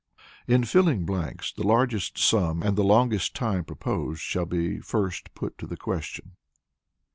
In 0.47 0.63
filling 0.63 1.05
blanks 1.05 1.53
the 1.53 1.61
largest 1.61 2.17
sum 2.17 2.63
and 2.63 2.75
the 2.75 2.83
longest 2.83 3.35
time 3.35 3.63
proposed 3.63 4.19
shall 4.21 4.47
be 4.47 4.79
first 4.79 5.31
put 5.35 5.59
to 5.59 5.67
the 5.67 5.77
question. 5.77 6.37